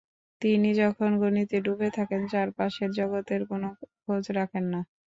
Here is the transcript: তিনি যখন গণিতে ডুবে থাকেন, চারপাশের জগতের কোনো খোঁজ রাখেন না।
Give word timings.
তিনি 0.41 0.69
যখন 0.81 1.09
গণিতে 1.21 1.57
ডুবে 1.65 1.89
থাকেন, 1.97 2.21
চারপাশের 2.31 2.89
জগতের 2.99 3.41
কোনো 3.49 3.67
খোঁজ 4.03 4.23
রাখেন 4.37 4.65
না। 4.73 4.79